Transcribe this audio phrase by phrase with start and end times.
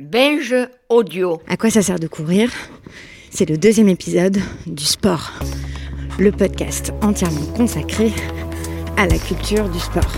[0.00, 0.54] Binge
[0.88, 1.42] Audio.
[1.46, 2.50] À quoi ça sert de courir?
[3.30, 5.30] C'est le deuxième épisode du sport,
[6.18, 8.10] le podcast entièrement consacré
[8.96, 10.10] à la culture du sport.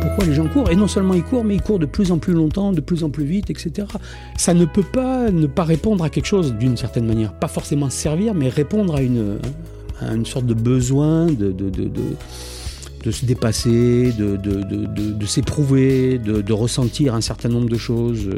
[0.00, 0.70] Pourquoi les gens courent?
[0.70, 3.02] Et non seulement ils courent, mais ils courent de plus en plus longtemps, de plus
[3.02, 3.88] en plus vite, etc.
[4.36, 7.32] Ça ne peut pas ne pas répondre à quelque chose d'une certaine manière.
[7.32, 9.38] Pas forcément servir, mais répondre à une,
[10.00, 12.02] à une sorte de besoin de, de, de, de
[13.02, 18.28] de se dépasser, de, de, de, de s'éprouver, de, ressentir un certain nombre de choses.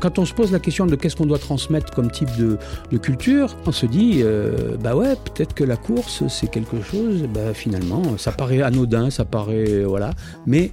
[0.00, 2.58] Quand on se pose la question de qu'est-ce qu'on doit transmettre comme type de,
[2.98, 7.52] culture, on se dit, euh, bah ouais, peut-être que la course, c'est quelque chose, bah
[7.54, 10.12] finalement, ça paraît anodin, ça paraît, voilà,
[10.46, 10.72] mais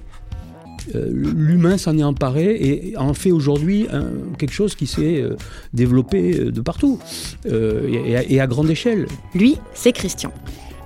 [0.94, 3.86] euh, l'humain s'en est emparé et en fait aujourd'hui
[4.36, 5.36] quelque chose qui s'est euh,
[5.72, 6.98] développé de partout
[7.46, 9.06] et, à grande échelle.
[9.34, 10.32] Lui, c'est Christian.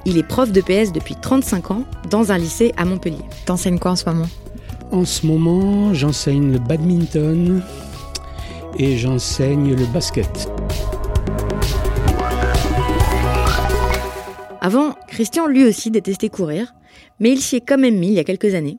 [0.08, 3.24] Il est prof de PS depuis 35 ans dans un lycée à Montpellier.
[3.44, 4.28] T'enseignes quoi en ce moment?
[4.92, 7.60] En ce moment, j'enseigne le badminton
[8.78, 10.48] et j'enseigne le basket.
[14.60, 16.72] Avant, Christian lui aussi détestait courir,
[17.18, 18.78] mais il s'y est quand même mis il y a quelques années.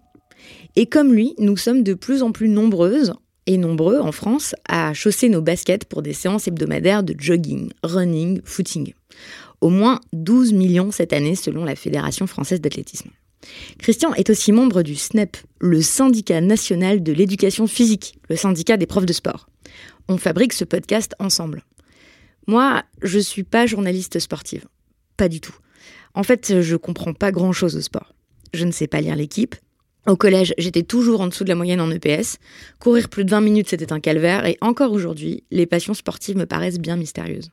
[0.77, 3.13] Et comme lui, nous sommes de plus en plus nombreuses
[3.47, 8.39] et nombreux en France à chausser nos baskets pour des séances hebdomadaires de jogging, running,
[8.45, 8.93] footing.
[9.61, 13.09] Au moins 12 millions cette année selon la Fédération française d'athlétisme.
[13.79, 18.85] Christian est aussi membre du SNEP, le syndicat national de l'éducation physique, le syndicat des
[18.85, 19.47] profs de sport.
[20.07, 21.63] On fabrique ce podcast ensemble.
[22.47, 24.65] Moi, je suis pas journaliste sportive.
[25.17, 25.55] Pas du tout.
[26.13, 28.13] En fait, je comprends pas grand chose au sport.
[28.53, 29.55] Je ne sais pas lire l'équipe.
[30.07, 32.37] Au collège, j'étais toujours en dessous de la moyenne en EPS.
[32.79, 34.45] Courir plus de 20 minutes, c'était un calvaire.
[34.45, 37.51] Et encore aujourd'hui, les passions sportives me paraissent bien mystérieuses.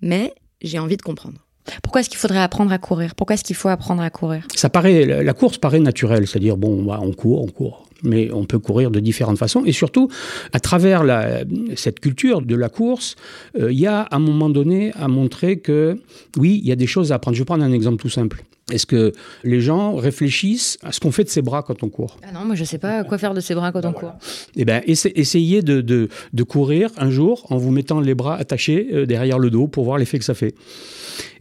[0.00, 1.38] Mais j'ai envie de comprendre.
[1.82, 3.14] Pourquoi est-ce qu'il faudrait apprendre à courir?
[3.14, 4.46] Pourquoi est-ce qu'il faut apprendre à courir?
[4.54, 8.44] Ça paraît, la course paraît naturelle, c'est-à-dire bon, bah, on court, on court mais on
[8.44, 9.62] peut courir de différentes façons.
[9.64, 10.08] Et surtout,
[10.52, 11.44] à travers la,
[11.76, 13.16] cette culture de la course,
[13.58, 15.96] euh, il y a à un moment donné à montrer que
[16.36, 17.36] oui, il y a des choses à apprendre.
[17.36, 18.42] Je vais prendre un exemple tout simple.
[18.72, 19.12] Est-ce que
[19.44, 22.18] les gens réfléchissent à ce qu'on fait de ses bras quand on court?
[22.22, 24.14] Ah Non, moi je ne sais pas quoi faire de ses bras quand on court.
[24.56, 28.88] Eh bien, essayez de, de, de, courir un jour en vous mettant les bras attachés
[28.92, 30.54] euh, derrière le dos pour voir l'effet que ça fait.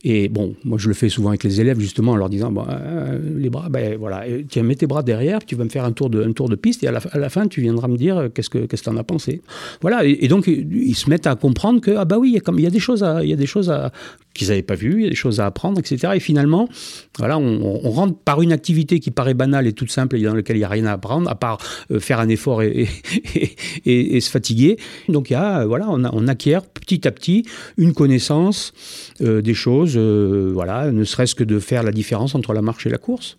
[0.04, 2.66] Et bon, moi je le fais souvent avec les élèves justement en leur disant bon,
[2.68, 5.92] euh, les bras, ben voilà, tiens, mets tes bras derrière, tu vas me faire un
[5.92, 8.30] tour de, un tour de piste et à la, fin tu viendras me dire euh,
[8.30, 9.42] qu'est-ce que qu'est-ce que en as pensé.
[9.82, 12.40] Voilà, et, donc ils se mettent à comprendre que ah bah oui, il y a,
[12.40, 13.92] comme, il y a des choses à, il y a des choses à
[14.34, 16.14] qu'ils n'avaient pas vues, il y a des choses à apprendre, etc.
[16.16, 16.68] Et finalement,
[17.22, 20.56] voilà, on, rentre par une activité qui paraît banale et toute simple et dans laquelle
[20.56, 21.60] il n'y a rien à apprendre, à part
[21.92, 22.88] euh, faire un effort et,
[23.86, 24.78] et, se fatiguer.
[25.08, 27.46] Donc y a, voilà, on, acquiert petit à petit
[27.78, 28.74] une connaissance
[29.20, 32.90] des choses euh, voilà, ne serait-ce que de faire la différence entre la marche et
[32.90, 33.38] la course.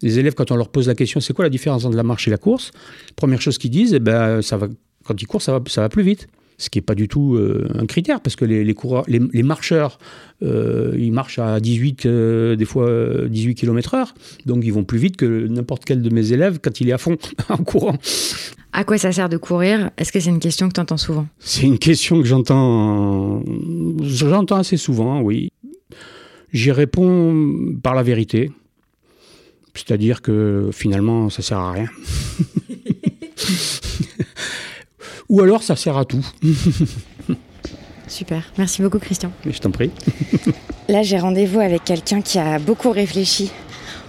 [0.00, 2.28] Les élèves, quand on leur pose la question, c'est quoi la différence entre la marche
[2.28, 2.70] et la course?
[3.16, 4.68] Première chose qu'ils disent, eh ben, ça va,
[5.04, 6.28] quand ils courent, ça va, ça va plus vite.
[6.62, 9.98] Ce qui n'est pas du tout euh, un critère, parce que les, coureurs, les, marcheurs,
[10.44, 12.88] euh, ils marchent à 18, des fois
[13.28, 14.14] 18 km heure,
[14.46, 16.98] donc ils vont plus vite que n'importe quel de mes élèves quand il est à
[16.98, 17.16] fond
[17.48, 17.98] en courant.
[18.72, 19.90] À quoi ça sert de courir?
[19.98, 21.26] Est-ce que c'est une question que tu entends souvent?
[21.40, 23.42] C'est une question que j'entends,
[24.02, 25.50] j'entends assez souvent, oui.
[26.52, 28.52] J'y réponds par la vérité.
[29.74, 31.88] C'est-à-dire que finalement, ça sert à rien.
[35.32, 36.24] Ou alors, ça sert à tout.
[38.06, 38.42] Super.
[38.58, 39.32] Merci beaucoup, Christian.
[39.46, 39.90] je t'en prie.
[40.90, 43.50] Là, j'ai rendez-vous avec quelqu'un qui a beaucoup réfléchi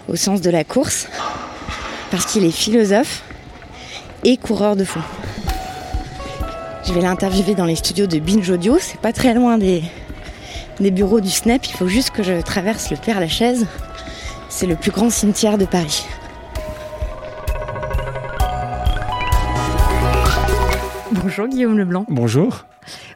[0.09, 1.07] au sens de la course,
[2.11, 3.23] parce qu'il est philosophe
[4.25, 4.99] et coureur de fond.
[6.85, 9.81] Je vais l'interviewer dans les studios de Binge Audio, c'est pas très loin des,
[10.81, 11.67] des bureaux du SNEP.
[11.69, 13.65] Il faut juste que je traverse le Père Lachaise.
[14.49, 16.03] C'est le plus grand cimetière de Paris.
[21.35, 22.05] Bonjour Guillaume Leblanc.
[22.09, 22.67] Bonjour.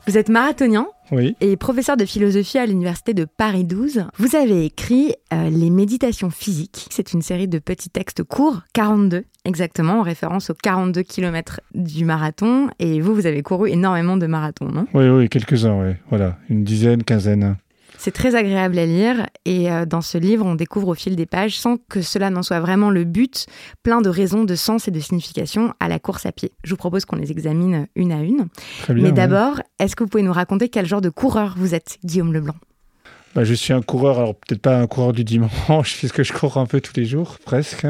[0.08, 1.36] Vous êtes marathonien oui.
[1.40, 4.06] et professeur de philosophie à l'université de Paris 12.
[4.18, 6.88] Vous avez écrit euh, Les méditations physiques.
[6.90, 12.06] C'est une série de petits textes courts, 42 exactement, en référence aux 42 km du
[12.06, 12.70] marathon.
[12.80, 14.88] Et vous, vous avez couru énormément de marathons, non?
[14.96, 15.94] Oui, oui, quelques-uns, oui.
[16.10, 17.56] Voilà, une dizaine, quinzaine.
[17.98, 21.26] C'est très agréable à lire et euh, dans ce livre, on découvre au fil des
[21.26, 23.48] pages, sans que cela n'en soit vraiment le but,
[23.84, 26.52] plein de raisons, de sens et de signification à la course à pied.
[26.64, 28.48] Je vous propose qu'on les examine une à une.
[28.82, 31.74] Très bien, Mais d'abord, est-ce que vous pouvez nous raconter quel genre de coureur vous
[31.74, 32.56] êtes, Guillaume Leblanc?
[33.36, 36.58] Bah, je suis un coureur, alors peut-être pas un coureur du dimanche, puisque je cours
[36.58, 37.86] un peu tous les jours, presque.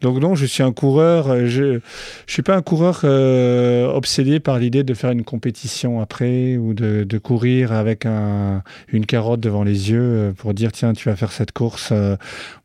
[0.00, 1.80] Donc non, je suis un coureur, euh, je ne
[2.26, 7.04] suis pas un coureur euh, obsédé par l'idée de faire une compétition après ou de,
[7.04, 8.62] de courir avec un,
[8.92, 11.90] une carotte devant les yeux euh, pour dire tiens, tu vas faire cette course.
[11.92, 12.16] Euh,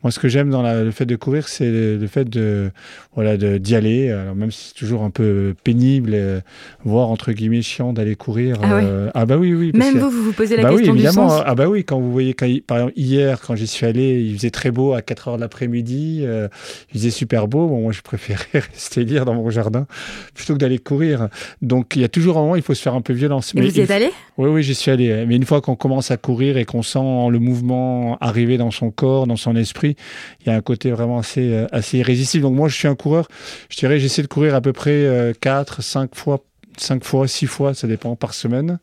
[0.02, 2.72] Moi, ce que j'aime dans la- le fait de courir, c'est le, le fait de
[3.16, 4.12] voilà de- d'y aller.
[4.12, 6.40] Alors même si c'est toujours un peu pénible, euh,
[6.86, 8.60] voire entre guillemets chiant d'aller courir.
[8.64, 8.80] Ah
[9.14, 9.72] ah bah oui, oui.
[9.74, 11.30] parce Même que- vous, vous vous posez la bah oui, question du évidemment.
[11.30, 11.44] sens.
[11.46, 14.38] Ah bah oui, quand vous voyez, quand par exemple, hier, quand j'y suis allé, il
[14.38, 16.50] faisait très beau à 4 heures de l'après-midi, il
[16.94, 17.68] faisait super beau.
[17.68, 19.88] Bon, moi, je préférais rester lire dans mon jardin
[20.34, 21.30] plutôt que d'aller courir.
[21.62, 23.54] Donc, il y a toujours un moment, il faut se faire un peu violence.
[23.56, 24.12] Et vous y êtes allé?
[24.38, 25.26] Oui, oui, j'y suis allé.
[25.26, 28.92] Mais une fois qu'on commence à courir et qu'on sent le mouvement arriver dans son
[28.92, 29.96] corps, dans son esprit,
[30.42, 32.44] il y a un côté vraiment assez, euh, assez irrésistible.
[32.44, 33.28] Donc moi, je suis un coureur.
[33.70, 36.44] Je dirais, j'essaie de courir à peu près 4, 5 fois,
[36.78, 38.80] 5 fois, 6 fois, ça dépend par semaine,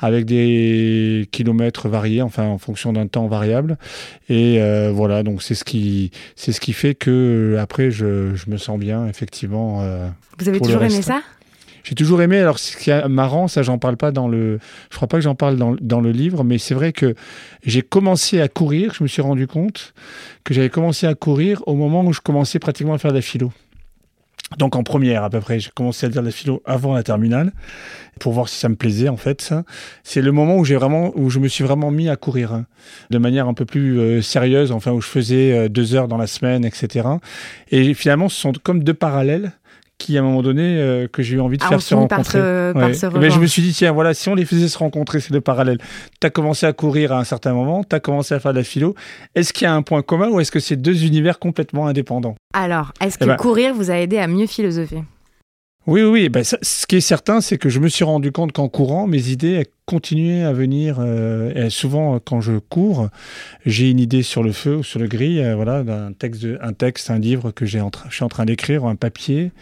[0.00, 3.78] avec des kilomètres variés, enfin en fonction d'un temps variable.
[4.28, 8.50] Et euh, voilà, donc c'est ce qui, c'est ce qui fait que après, je, je
[8.50, 9.80] me sens bien, effectivement.
[9.82, 10.08] euh,
[10.38, 11.20] Vous avez toujours aimé ça?
[11.86, 12.38] J'ai toujours aimé.
[12.38, 14.58] Alors, ce qui est marrant, ça, j'en parle pas dans le.
[14.90, 17.14] Je crois pas que j'en parle dans, dans le livre, mais c'est vrai que
[17.62, 18.94] j'ai commencé à courir.
[18.94, 19.92] Je me suis rendu compte
[20.44, 23.20] que j'avais commencé à courir au moment où je commençais pratiquement à faire de la
[23.20, 23.52] philo.
[24.58, 27.52] Donc en première à peu près, j'ai commencé à dire la philo avant la terminale
[28.20, 29.54] pour voir si ça me plaisait en fait.
[30.02, 32.66] C'est le moment où j'ai vraiment, où je me suis vraiment mis à courir hein,
[33.10, 36.16] de manière un peu plus euh, sérieuse, enfin où je faisais euh, deux heures dans
[36.16, 37.08] la semaine, etc.
[37.70, 39.52] Et finalement, ce sont comme deux parallèles
[40.04, 42.38] qui à un moment donné euh, que j'ai eu envie de Ah, faire se rencontrer.
[42.38, 42.88] par Ouais.
[42.88, 43.40] Mais je rejoindre.
[43.40, 45.78] me suis dit, tiens, voilà, si on les faisait se rencontrer, ces deux parallèles,
[46.20, 48.58] tu as commencé à courir à un certain moment, tu as commencé à faire de
[48.58, 48.94] la philo,
[49.34, 52.34] est-ce qu'il y a un point commun ou est-ce que c'est deux univers complètement indépendants?
[52.52, 55.02] Alors, est-ce que Eh ben- courir vous a aidé à mieux philosopher?
[55.86, 56.28] Oui, oui, oui.
[56.30, 59.06] Ben, ça- ce qui est certain, c'est que je me suis rendu compte qu'en courant,
[59.06, 60.96] mes idées continuaient à venir.
[60.98, 63.08] euh, et souvent, quand je cours,
[63.66, 66.72] j'ai une idée sur le feu ou sur le gris, euh, voilà, d'un texte, un
[66.72, 69.52] texte, un livre que j'ai en je suis en train d'écrire, un papier.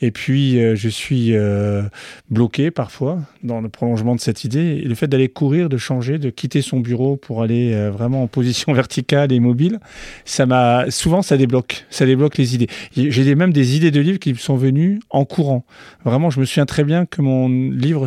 [0.00, 1.82] Et puis, euh, je suis euh,
[2.30, 4.82] bloqué parfois dans le prolongement de cette idée.
[4.82, 8.26] Et le fait d'aller courir, de changer, de quitter son bureau pour aller vraiment en
[8.26, 9.80] position verticale et mobile,
[10.24, 12.68] ça m'a souvent ça débloque, ça débloque les idées.
[12.94, 15.64] J'ai même des idées de livres qui me sont venues en courant.
[16.04, 18.06] Vraiment, je me souviens très bien que mon livre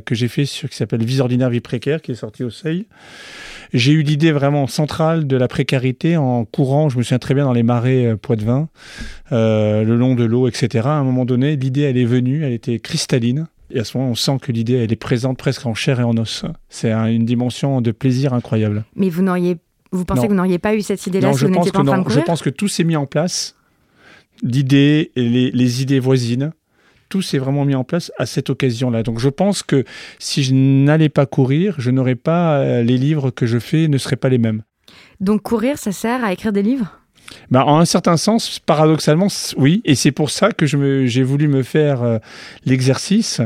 [0.00, 2.86] que j'ai fait sur qui s'appelle Vie ordinaire, vie précaire, qui est sorti au Seuil,
[3.72, 6.88] j'ai eu l'idée vraiment centrale de la précarité en courant.
[6.88, 8.68] Je me souviens très bien dans les marais euh, Poitevin,
[9.32, 10.86] euh, le long de l'eau, etc.
[10.86, 13.46] À un moment donné, l'idée elle est venue, elle était cristalline.
[13.70, 16.04] Et à ce moment, on sent que l'idée elle est présente presque en chair et
[16.04, 16.44] en os.
[16.68, 18.84] C'est un- une dimension de plaisir incroyable.
[18.94, 19.56] Mais vous n'auriez,
[19.90, 20.26] vous pensez Non.
[20.26, 22.02] que vous n'auriez pas eu cette idée-là si je vous n'étiez pas en train non.
[22.02, 23.56] de Je courir pense que tout s'est mis en place.
[24.42, 26.52] L'idée et les, les idées voisines,
[27.14, 29.04] tout s'est vraiment mis en place à cette occasion-là.
[29.04, 29.84] Donc je pense que
[30.18, 33.98] si je n'allais pas courir, je n'aurais pas euh, les livres que je fais ne
[33.98, 34.62] seraient pas les mêmes.
[35.20, 36.98] Donc courir, ça sert à écrire des livres?
[37.52, 39.80] Ben, en un certain sens, paradoxalement, oui.
[39.84, 42.18] Et c'est pour ça que j'ai voulu me faire euh,
[42.64, 43.40] l'exercice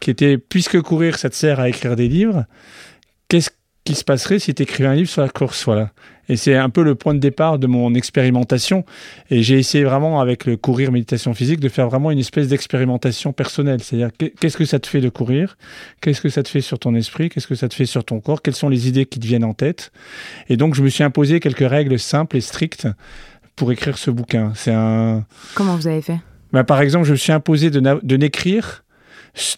[0.00, 2.44] qui était, puisque courir, ça te sert à écrire des livres,
[3.28, 3.48] qu'est-ce
[3.84, 5.90] qui se passerait si tu écrivais un livre sur la course voilà.
[6.30, 8.86] Et c'est un peu le point de départ de mon expérimentation.
[9.30, 13.34] Et j'ai essayé vraiment, avec le courir méditation physique, de faire vraiment une espèce d'expérimentation
[13.34, 13.82] personnelle.
[13.82, 15.58] C'est-à-dire, qu'est- qu'est-ce que ça te fait de courir?
[16.00, 17.28] Qu'est-ce que ça te fait sur ton esprit?
[17.28, 18.40] Qu'est-ce que ça te fait sur ton corps?
[18.40, 19.92] Quelles sont les idées qui te viennent en tête?
[20.48, 22.88] Et donc, je me suis imposé quelques règles simples et strictes
[23.54, 24.52] pour écrire ce bouquin.
[24.54, 25.26] C'est un.
[25.54, 26.20] Comment vous avez fait?
[26.54, 28.82] Bah, par exemple, je me suis imposé de, n'écrire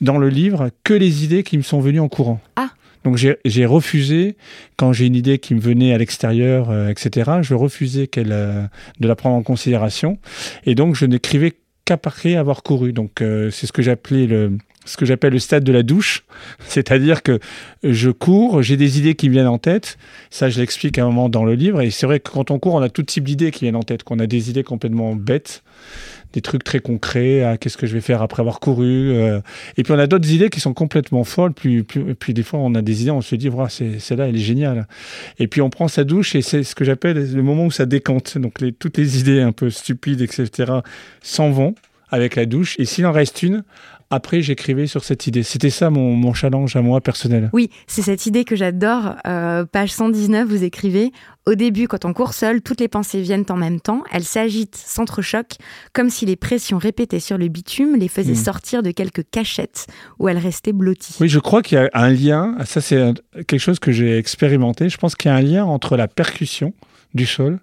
[0.00, 2.40] dans le livre que les idées qui me sont venues en courant.
[2.56, 2.70] Ah.
[3.06, 4.36] Donc j'ai refusé,
[4.76, 8.64] quand j'ai une idée qui me venait à l'extérieur, euh, etc., je refusais qu'elle, euh,
[8.98, 10.18] de la prendre en considération.
[10.64, 11.52] Et donc je n'écrivais
[11.84, 12.92] qu'après avoir couru.
[12.92, 16.24] Donc euh, c'est ce que j'appelais le ce que j'appelle le stade de la douche,
[16.66, 17.38] c'est-à-dire que
[17.82, 19.98] je cours, j'ai des idées qui me viennent en tête,
[20.30, 22.58] ça je l'explique à un moment dans le livre, et c'est vrai que quand on
[22.58, 25.14] court, on a tout type d'idées qui viennent en tête, qu'on a des idées complètement
[25.14, 25.62] bêtes,
[26.32, 29.40] des trucs très concrets, ah, qu'est-ce que je vais faire après avoir couru, euh,
[29.76, 32.74] et puis on a d'autres idées qui sont complètement folles, puis, puis, des fois on
[32.74, 34.86] a des idées, on se dit, voilà, celle-là, elle est géniale.
[35.38, 37.86] Et puis on prend sa douche, et c'est ce que j'appelle le moment où ça
[37.86, 40.72] décante, donc toutes les idées un peu stupides, etc.,
[41.22, 41.74] s'en vont
[42.10, 43.64] avec la douche, et s'il en reste une,
[44.10, 45.42] après j'écrivais sur cette idée.
[45.42, 47.50] C'était ça mon, mon challenge à moi personnel.
[47.52, 49.16] Oui, c'est cette idée que j'adore.
[49.26, 51.10] Euh, page 119, vous écrivez
[51.44, 54.04] Au début, quand on court seul, toutes les pensées viennent en même temps.
[54.12, 55.56] Elles s'agitent, s'entrechoquent,
[55.92, 58.36] comme si les pressions répétées sur le bitume les faisaient Mm.
[58.36, 59.86] sortir de quelques cachettes
[60.20, 61.16] où elles restaient blotties.
[61.20, 63.12] Oui, je crois qu'il y a un lien, ça c'est
[63.48, 66.74] quelque chose que j'ai expérimenté, je pense qu'il y a un lien entre la percussion
[67.14, 67.58] du sol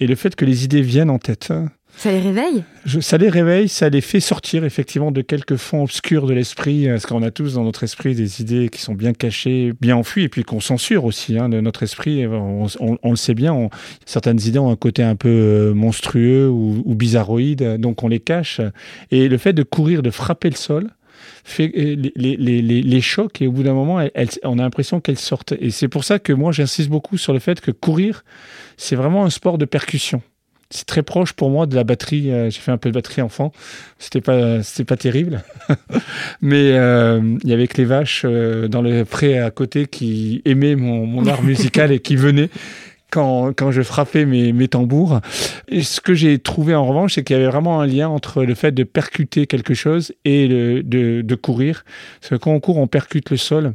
[0.00, 1.52] et le fait que les idées viennent en tête.
[1.96, 2.64] Ça les réveille?
[3.00, 6.94] Ça les réveille, ça les fait sortir effectivement de quelques fonds obscurs de l'esprit, euh,
[6.94, 10.24] parce qu'on a tous dans notre esprit des idées qui sont bien cachées, bien enfuies,
[10.24, 11.38] et puis qu'on censure aussi.
[11.38, 13.68] Hein, de notre esprit, on, le sait bien,
[14.04, 18.60] certaines idées ont un côté un peu euh, monstrueux ou, bizarroïde, donc on les cache.
[19.10, 20.90] Et le fait de courir, de frapper le sol,
[21.44, 24.00] fait euh, les, chocs et au bout d'un moment,
[24.44, 25.54] on a l'impression qu'elles sortent.
[25.60, 28.24] Et c'est pour ça que moi, j'insiste beaucoup sur le fait que courir,
[28.76, 30.22] c'est vraiment un sport de percussion.
[30.72, 32.30] C'est très proche pour moi de la batterie.
[32.30, 33.52] Euh, J'ai fait un peu de batterie enfant.
[33.98, 35.44] C'était pas, c'était pas terrible.
[36.40, 40.40] Mais euh, il y avait que les vaches euh, dans le pré à côté qui
[40.46, 42.48] aimaient mon, art musical et qui venaient
[43.10, 45.20] quand, quand je frappais mes, tambours.
[45.68, 48.42] Et ce que j'ai trouvé en revanche, c'est qu'il y avait vraiment un lien entre
[48.42, 51.84] le fait de percuter quelque chose et de, de courir.
[52.20, 53.74] Parce que quand on court, on percute le sol.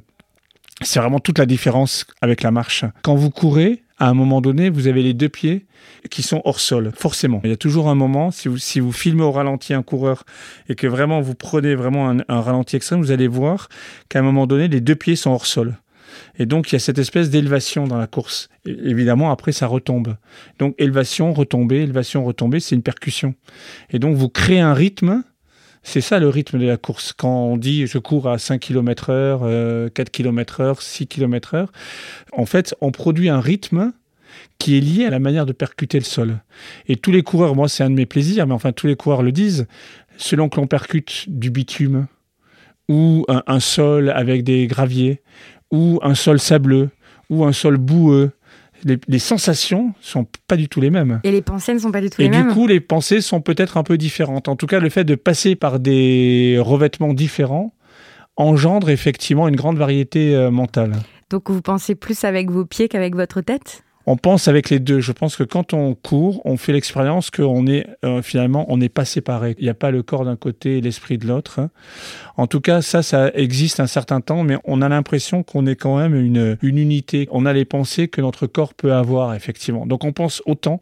[0.81, 2.85] C'est vraiment toute la différence avec la marche.
[3.03, 5.65] Quand vous courez, à un moment donné, vous avez les deux pieds
[6.09, 7.41] qui sont hors sol, forcément.
[7.43, 10.23] Il y a toujours un moment, si vous, si vous filmez au ralenti un coureur
[10.69, 13.69] et que vraiment vous prenez vraiment un, ralenti extrême, vous allez voir
[14.09, 15.77] qu'à un moment donné, les deux pieds sont hors sol.
[16.39, 18.49] Et donc, il y a cette espèce d'élévation dans la course.
[18.65, 20.15] Évidemment, après, ça retombe.
[20.59, 23.35] Donc, élévation, retombée, élévation, retombée, c'est une percussion.
[23.89, 25.23] Et donc, vous créez un rythme.
[25.89, 27.13] C'est ça le rythme de la course.
[27.13, 31.53] Quand on dit je cours à 5 km heure, euh, 4 km heure, 6 km
[31.53, 31.71] heure,
[32.33, 33.93] en fait, on produit un rythme
[34.59, 36.41] qui est lié à la manière de percuter le sol.
[36.89, 39.23] Et tous les coureurs, moi c'est un de mes plaisirs, mais enfin tous les coureurs
[39.23, 39.65] le disent,
[40.17, 42.07] selon que l'on percute du bitume,
[42.89, 45.21] ou un sol avec des graviers,
[45.71, 46.89] ou un sol sableux,
[47.29, 48.31] ou un sol boueux,
[48.83, 51.19] les, les sensations sont pas du tout les mêmes.
[51.23, 52.53] Et les pensées ne sont pas du tout Et les du mêmes.
[52.53, 54.47] coup, les pensées sont peut-être un peu différentes.
[54.47, 57.73] En tout cas, le fait de passer par des revêtements différents
[58.37, 60.93] engendre effectivement une grande variété euh, mentale.
[61.29, 63.83] Donc vous pensez plus avec vos pieds qu'avec votre tête?
[64.09, 65.01] On pense avec les deux.
[65.01, 68.87] Je pense que quand on court, on fait l'expérience qu'on est euh, finalement, on n'est
[68.87, 69.53] pas séparé.
[69.59, 71.59] Il n'y a pas le corps d'un côté et l'esprit de l'autre.
[71.59, 71.69] hein.
[72.37, 75.75] En tout cas, ça, ça existe un certain temps, mais on a l'impression qu'on est
[75.75, 77.27] quand même une, une unité.
[77.31, 79.85] On a les pensées que notre corps peut avoir, effectivement.
[79.85, 80.79] Donc on pense autant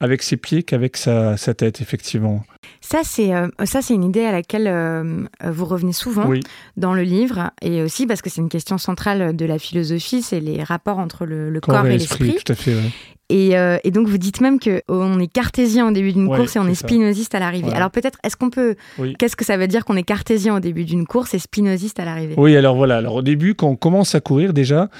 [0.00, 2.44] avec ses pieds qu'avec sa, sa tête, effectivement.
[2.80, 3.48] Ça, c'est euh,
[3.90, 6.40] une idée à laquelle euh, vous revenez souvent Oui.
[6.76, 10.40] dans le livre, et aussi parce que c'est une question centrale de la philosophie, c'est
[10.40, 12.36] les rapports entre le, le corps, et l'esprit.
[12.44, 12.74] tout à fait.
[12.74, 12.90] ouais.
[13.30, 16.36] Et, euh, et donc vous dites même que on est cartésien au début d'une Ouais,
[16.36, 16.86] course et on est ça.
[16.86, 17.68] spinoziste à l'arrivée.
[17.68, 17.74] Ouais.
[17.74, 18.74] Alors peut-être, est-ce qu'on peut,
[19.18, 22.04] qu'est-ce que ça veut dire qu'on est cartésien au début d'une course et spinoziste à
[22.04, 22.34] l'arrivée?
[22.36, 22.98] Oui, alors voilà.
[22.98, 24.90] Alors au début, quand on commence à courir, déjà,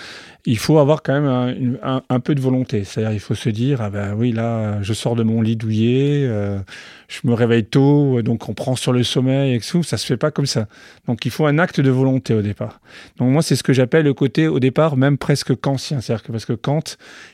[0.47, 2.85] il faut avoir quand même un, une- un- un peu de volonté.
[2.85, 6.25] C'est-à-dire, il faut se dire, ah ben oui, là, je sors de mon lit douillet,
[6.27, 6.59] euh,
[7.09, 9.83] je me réveille tôt, donc on prend sur le sommeil et tout.
[9.83, 10.67] Ça se fait pas comme ça.
[11.07, 12.81] Donc il faut un acte de volonté au départ.
[13.19, 16.01] Donc moi, c'est ce que j'appelle le côté au départ même presque kantien.
[16.01, 16.83] C'est-à-dire que parce que Kant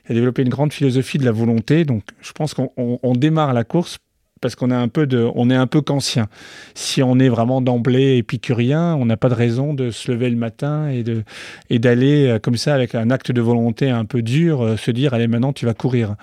[0.08, 1.84] a développé une grande philosophie de la volonté.
[1.84, 3.98] Donc je pense qu'on on- on démarre la course
[4.42, 6.26] parce qu'on a un peu de, on est un peu kantien.
[6.74, 10.36] Si on est vraiment d'emblée épicurien, on n'a pas de raison de se lever le
[10.36, 11.24] matin et de
[11.68, 14.90] et d'aller euh, comme ça avec un acte de volonté un peu dur, euh, se
[14.92, 16.14] dire allez maintenant tu vas courir.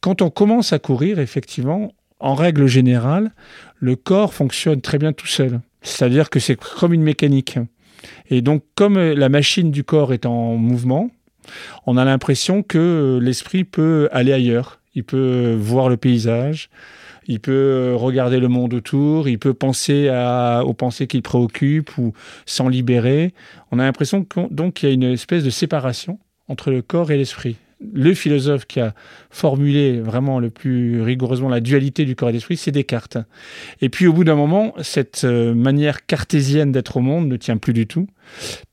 [0.00, 3.32] Quand on commence à courir, effectivement, en règle générale,
[3.78, 5.60] le corps fonctionne très bien tout seul.
[5.82, 7.58] C'est-à-dire que c'est comme une mécanique.
[8.30, 11.10] Et donc comme euh, la machine du corps est en mouvement,
[11.86, 14.80] on a l'impression que euh, l'esprit peut aller ailleurs.
[14.94, 16.70] Il peut euh, voir le paysage,
[17.26, 20.10] il peut regarder le monde autour, il peut penser
[20.64, 22.12] aux pensées qui le préoccupent ou
[22.46, 23.32] s'en libérer.
[23.70, 27.56] On a l'impression qu'il y a une espèce de séparation entre le corps et l'esprit.
[27.94, 28.94] Le philosophe qui a
[29.30, 33.18] formulé vraiment le plus rigoureusement la dualité du corps et de l'esprit, c'est Descartes.
[33.80, 37.56] Et puis au bout d'un moment, cette euh, manière cartésienne d'être au monde ne tient
[37.56, 38.06] plus du tout,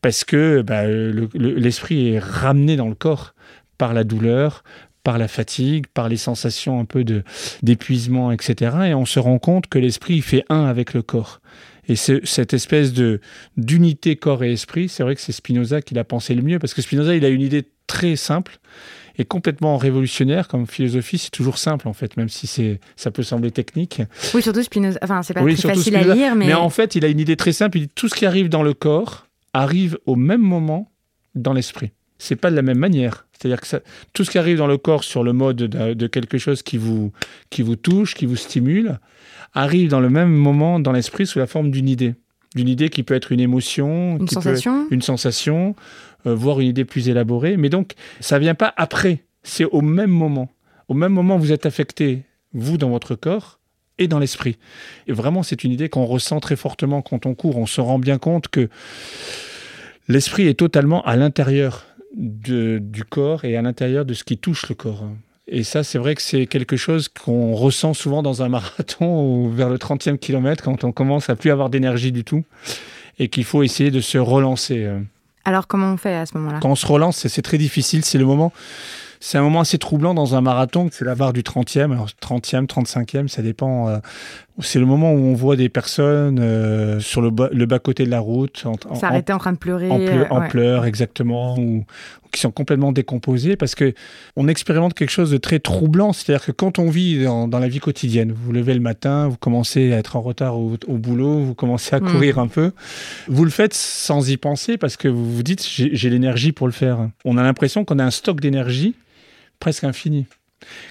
[0.01, 3.33] parce que bah, le- le- l'esprit est ramené dans le corps
[3.77, 4.63] par la douleur,
[5.03, 7.03] par la fatigue, par les sensations un peu
[7.63, 8.75] d'épuisement, etc.
[8.87, 11.39] Et on se rend compte que l'esprit fait un avec le corps.
[11.87, 13.19] Et ce- cette espèce de
[13.57, 16.73] d'unité corps et esprit, c'est vrai que c'est Spinoza qui l'a pensé le mieux, parce
[16.73, 18.59] que Spinoza, il a une idée très simple
[19.19, 21.17] et complètement révolutionnaire comme philosophie.
[21.19, 24.01] C'est toujours simple en fait, même si c'est ça peut sembler technique.
[24.33, 24.97] Oui, surtout Spinoza.
[25.03, 26.11] Enfin, c'est pas Oui, très facile Spinoza.
[26.11, 27.77] à lire, mais, Mais en fait, il a une idée très simple.
[27.77, 30.89] Il dit tout ce qui arrive dans le corps arrive au même moment
[31.35, 31.91] dans l'esprit.
[32.17, 33.25] C'est pas de la même manière.
[33.33, 33.79] C'est-à-dire que ça-
[34.13, 36.77] tout ce qui arrive dans le corps sur le mode de, de quelque chose qui
[36.77, 37.11] vous,
[37.49, 38.99] qui vous touche, qui vous stimule,
[39.53, 42.15] arrive dans le même moment dans l'esprit sous la forme d'une idée.
[42.55, 44.87] D'une idée qui peut être une émotion, une qui peut- sensation.
[44.89, 45.75] une sensation,
[46.25, 47.57] euh, voire une idée plus élaborée.
[47.57, 49.23] Mais donc, ça vient pas après.
[49.43, 50.49] C'est au même moment.
[50.87, 53.59] Au même moment, vous êtes affecté, vous, dans votre corps
[53.99, 54.57] et dans l'esprit.
[55.07, 57.57] Et vraiment, c'est une idée qu'on ressent très fortement quand on court.
[57.57, 58.67] On se rend bien compte que
[60.07, 64.75] l'esprit est totalement à l'intérieur du corps et à l'intérieur de ce qui touche le
[64.75, 65.05] corps.
[65.51, 69.49] Et ça, c'est vrai que c'est quelque chose qu'on ressent souvent dans un marathon ou
[69.49, 72.43] vers le 30e kilomètre quand on commence à plus avoir d'énergie du tout
[73.17, 74.83] et qu'il faut essayer de se relancer.
[74.85, 74.99] euh.
[75.45, 76.59] Alors comment on fait à ce moment-là?
[76.61, 78.05] Quand on se relance, c'est- très difficile.
[78.05, 78.51] C'est le moment.
[79.21, 80.87] C'est un moment assez troublant dans un marathon.
[80.93, 81.91] C'est la barre du 30e.
[81.91, 83.89] Alors 30e, 35e, ça dépend.
[83.89, 83.97] euh,
[84.61, 88.09] c'est le moment où on voit des personnes euh, sur le bas, le bas-côté de
[88.11, 89.89] la route, en, en- S'arrêter en train de pleurer.
[89.89, 90.47] en, pleu- euh, en ouais.
[90.47, 91.83] pleurs, exactement, ou
[92.31, 93.93] qui sont complètement décomposés, parce que
[94.35, 96.13] on expérimente quelque chose de très troublant.
[96.13, 99.27] C'est-à-dire que quand on vit dans, dans la vie quotidienne, vous vous levez le matin,
[99.27, 102.11] vous commencez à être en retard au, au boulot, vous commencez à Mm.
[102.11, 102.71] courir un peu,
[103.27, 106.73] vous le faites sans y penser, parce que vous vous dites, j'ai l'énergie pour le
[106.73, 107.09] faire.
[107.25, 108.95] On a l'impression qu'on a un stock d'énergie
[109.59, 110.25] presque infini.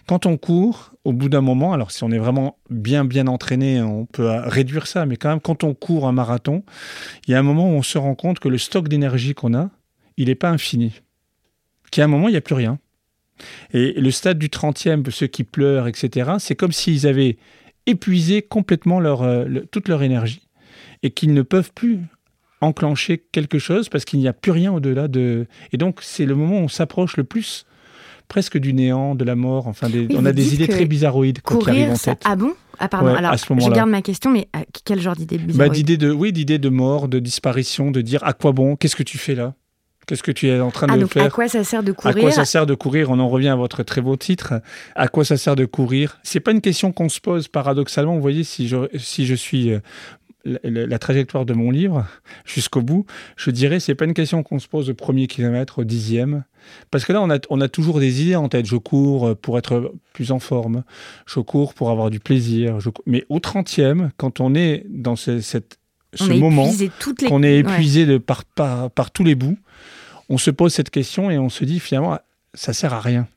[0.06, 3.80] Quand on court, au bout d'un moment, alors si on est vraiment bien bien entraîné,
[3.82, 6.62] on peut réduire ça, mais quand même quand on court un marathon,
[7.26, 9.54] il y a un moment où on se rend compte que le stock d'énergie qu'on
[9.54, 9.70] a,
[10.16, 10.92] il n'est pas infini.
[11.90, 12.78] Qu'à un moment, il n'y a plus rien.
[13.72, 17.36] Et le stade du 30e, ceux qui pleurent, etc., c'est comme s'ils avaient
[17.86, 20.42] épuisé complètement leur, euh, le- toute leur énergie
[21.02, 22.00] et qu'ils ne peuvent plus
[22.60, 25.46] enclencher quelque chose parce qu'il n'y a plus rien au-delà de...
[25.72, 27.64] Et donc, c'est le moment où on s'approche le plus
[28.26, 29.68] presque du néant, de la mort.
[29.68, 32.14] Enfin, des- Oui, on a des idées très bizarroïdes quoi, qui arrivent Courir, en ça...
[32.14, 32.22] tête.
[32.26, 32.52] ah bon?
[32.80, 35.38] Ah pardon, Ouais, alors à ce je garde ma question, mais euh, quel genre d'idée
[35.38, 38.94] Bah, d'idées de, oui, d'idées de mort, de disparition, de dire à quoi bon, qu'est-ce
[38.96, 39.54] que tu fais là?
[40.08, 41.92] Qu'est-ce que tu es en train Ah de donc faire à quoi ça sert de
[41.92, 44.54] À courir quoi ça sert de courir On en revient à votre très beau titre.
[44.96, 48.14] À quoi ça sert de courir C'est pas une question qu'on se pose paradoxalement.
[48.14, 49.80] Vous voyez, si je, si je suis euh,
[50.46, 52.06] la, la- la trajectoire de mon livre
[52.46, 53.04] jusqu'au bout,
[53.36, 56.44] je dirais c'est pas une question qu'on se pose au premier kilomètre, au dixième.
[56.90, 58.64] Parce que là, on a, on a toujours des idées en tête.
[58.66, 60.84] Je cours pour être plus en forme.
[61.26, 62.80] Je cours pour avoir du plaisir.
[62.80, 65.78] Je Mais au trentième, quand on est dans ce, cette,
[66.14, 66.70] ce moment,
[67.28, 67.72] qu'on est Ouais.
[67.74, 69.58] épuisé de par, par, par tous les bouts,
[70.28, 72.18] on se pose cette question et on se dit finalement,
[72.54, 73.28] ça sert à rien.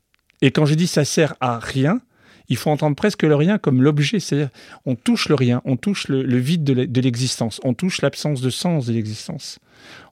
[0.41, 2.01] Et quand je dis ça sert à rien,
[2.49, 4.49] il faut entendre presque le rien comme l'objet, c'est-à-dire
[4.85, 8.87] on touche le rien, on touche le, vide de l'existence, on touche l'absence de sens
[8.87, 9.59] de l'existence,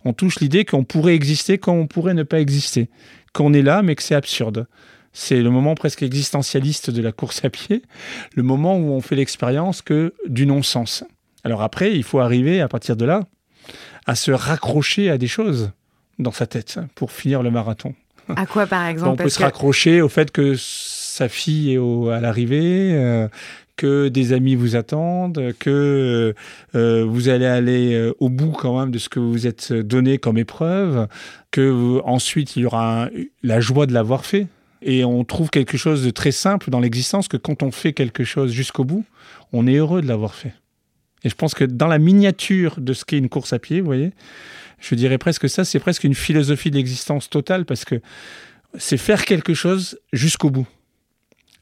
[0.05, 2.89] on touche l'idée qu'on pourrait exister quand on pourrait ne pas exister,
[3.33, 4.67] qu'on est là mais que c'est absurde.
[5.11, 7.81] C'est le moment presque existentialiste de la course à pied,
[8.35, 11.03] le moment où on fait l'expérience que du non-sens.
[11.43, 13.27] Alors après, il faut arriver à partir de là
[14.05, 15.71] à se raccrocher à des choses
[16.19, 17.93] dans sa tête pour finir le marathon.
[18.35, 21.73] À quoi par exemple on peut Parce se que- raccrocher au fait que sa fille
[21.73, 23.27] est au- à l'arrivée, euh,
[23.75, 26.33] que des amis vous attendent, que
[26.75, 29.71] euh, vous allez aller euh, au bout quand même de ce que vous vous êtes
[29.73, 31.07] donné comme épreuve,
[31.51, 33.09] que euh, ensuite il y aura un-
[33.41, 34.47] la joie de l'avoir fait.
[34.81, 38.23] Et on trouve quelque chose de très simple dans l'existence que quand on fait quelque
[38.23, 39.03] chose jusqu'au bout,
[39.51, 40.53] on est heureux de l'avoir fait.
[41.25, 43.85] Et je pense que dans la miniature de ce qu'est une course à pied, vous
[43.85, 44.11] voyez,
[44.79, 48.01] je dirais presque ça, c'est presque une philosophie de l'existence totale parce que
[48.77, 50.67] c'est faire quelque chose jusqu'au bout.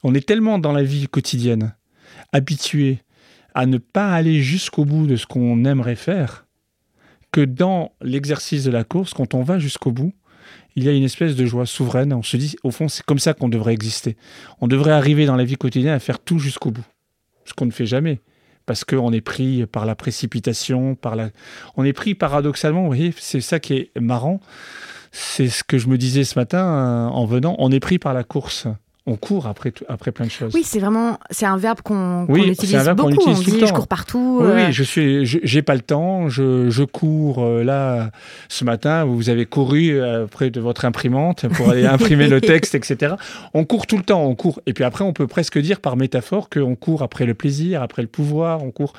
[0.04, 1.76] On est tellement dans la vie quotidienne
[2.34, 3.00] habitué
[3.54, 6.46] à ne pas aller jusqu'au bout de ce qu'on aimerait faire
[7.32, 10.14] que dans l'exercice de la course, quand on va jusqu'au bout,
[10.76, 12.14] il y a une espèce de joie souveraine.
[12.14, 14.16] On se dit, au fond, c'est comme ça qu'on devrait exister.
[14.62, 16.86] On devrait arriver dans la vie quotidienne à faire tout jusqu'au bout,
[17.46, 18.22] ce qu'on ne fait jamais
[18.68, 21.30] parce qu'on est pris par la précipitation, par la...
[21.78, 24.40] on est pris paradoxalement, vous voyez, c'est ça qui est marrant,
[25.12, 28.14] c'est ce que je me disais ce matin euh, en venant, on est pris par
[28.14, 28.68] la course,
[29.08, 30.52] on court après, tout- après plein de choses.
[30.54, 33.12] Oui, c'est vraiment, c'est un verbe qu'on Oui, utilise verbe beaucoup.
[33.14, 33.68] utilise on tout le dit, temps.
[33.68, 34.38] je cours partout.
[34.42, 36.30] Oui, euh, oui, je suis, j'ai pas le temps.
[36.30, 38.12] Je, je cours euh, là
[38.50, 39.06] ce matin.
[39.06, 43.16] Vous avez couru euh, près de votre imprimante pour aller imprimer le texte, etc.
[43.54, 44.24] On court tout le temps.
[44.26, 44.62] On court.
[44.68, 48.02] Et puis après, on peut presque dire par métaphore qu'on court après le plaisir, après
[48.02, 48.62] le pouvoir.
[48.64, 48.94] On court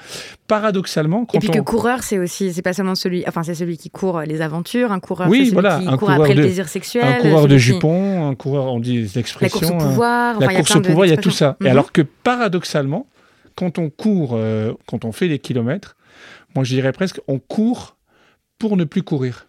[0.46, 3.54] paradoxalement quand Et puis on que coureur, c'est aussi, c'est pas seulement celui, enfin c'est
[3.54, 6.20] celui qui court les aventures, un coureur, Oui, c'est celui voilà, qui un court coureur
[6.20, 9.08] après de- le plaisir sexuel, un coureur de qui- jupons, un coureur, on dit des
[9.14, 9.76] la expressions.
[9.78, 9.84] course.
[9.98, 11.56] Pouvoir, la course au pouvoir, il y a tout ça.
[11.60, 11.70] Et Mhm.
[11.70, 13.06] alors que paradoxalement,
[13.54, 15.96] quand on court, euh, quand on fait des kilomètres,
[16.54, 17.96] moi je dirais presque, on court
[18.58, 19.46] pour ne plus courir.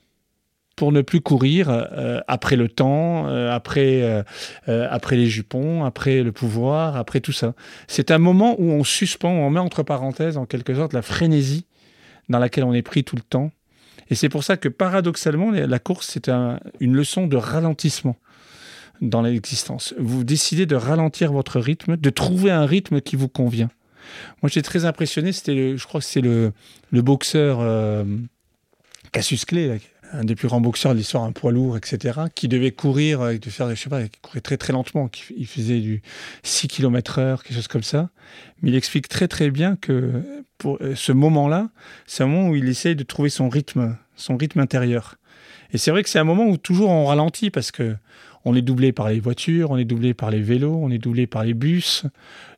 [0.76, 4.24] Pour ne plus courir euh, après le temps, euh, après,
[4.70, 7.54] euh, après les jupons, après le pouvoir, après tout ça.
[7.88, 11.66] C'est un moment où on suspend, on met entre parenthèses en quelque sorte la frénésie
[12.30, 13.52] dans laquelle on est pris tout le temps.
[14.10, 18.16] Et c'est pour ça que paradoxalement, la la course, c'est un- une leçon de ralentissement
[19.02, 19.94] dans l'existence.
[19.98, 23.70] Vous décidez de ralentir votre rythme, de trouver un rythme qui vous convient.
[24.42, 25.32] Moi, j'étais très impressionné.
[25.32, 26.52] C'était, je crois que c'est le,
[26.92, 28.04] boxeur euh,
[29.12, 29.80] Cassius Clay,
[30.12, 33.38] un des plus grands boxeurs de l'histoire, un poids lourd, etc., qui devait courir, euh,
[33.38, 36.02] de faire, je sais pas, il courait très très lentement, qui- il faisait du
[36.44, 38.10] 6 km heure, quelque chose comme ça.
[38.62, 40.24] Mais il explique très très bien que
[40.58, 41.70] pour euh, ce moment-là,
[42.08, 45.16] c'est un moment où il essaye de trouver son rythme, son rythme intérieur.
[45.72, 47.96] Et c'est vrai que c'est un moment où toujours on ralentit parce que
[48.46, 51.28] On est doublé par les voitures, on est doublé par les vélos, on est doublé
[51.28, 52.06] par les bus.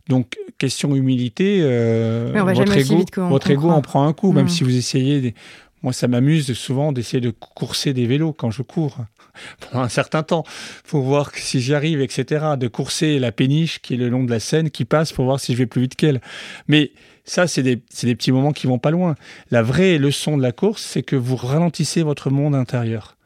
[0.07, 2.95] Donc, question humilité, euh, votre ego,
[3.29, 4.49] votre ego en prend un coup, même Mm.
[4.49, 5.21] si vous essayez.
[5.21, 5.35] des-
[5.83, 8.97] Moi, ça m'amuse souvent d'essayer de courser des vélos quand je cours
[9.71, 10.43] pendant un certain temps
[10.87, 12.45] pour voir si j'y arrive, etc.
[12.59, 15.39] De courser la péniche qui est le long de la Seine qui passe pour voir
[15.39, 16.21] si je vais plus vite qu'elle.
[16.67, 16.91] Mais
[17.25, 19.15] ça, c'est des, c'est des petits moments qui vont pas loin.
[19.49, 23.17] La vraie leçon de la course, c'est que vous ralentissez votre monde intérieur.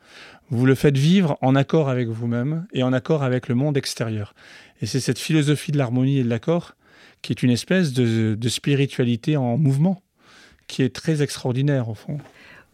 [0.51, 4.35] Vous le faites vivre en accord avec vous-même et en accord avec le monde extérieur.
[4.81, 6.75] Et c'est cette philosophie de l'harmonie et de l'accord
[7.25, 10.03] qui est une espèce de, spiritualité en mouvement,
[10.67, 12.19] qui est très extraordinaire au fond.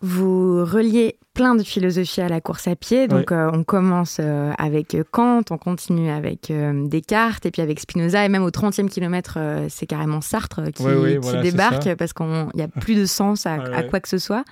[0.02, 3.08] Vous reliez plein de philosophies à la course à pied.
[3.08, 7.80] Donc, euh, on commence euh, avec Kant, on continue avec euh, Descartes, et puis avec
[7.80, 11.42] Spinoza, et même au 30e kilomètre, euh, c'est carrément Sartre qui, Oui, oui, qui voilà,
[11.44, 13.58] c'est débarque parce qu'il n'y a plus de sens à,
[13.90, 14.44] quoi que ce soit,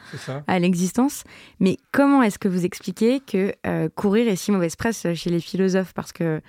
[0.48, 1.26] à l'existence.
[1.60, 5.40] Mais comment est-ce que vous expliquez que euh, courir est si mauvaise presse chez les
[5.42, 5.94] philosophes?
[5.94, 6.42] Parce que